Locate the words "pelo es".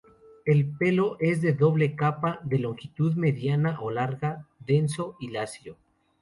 0.79-1.43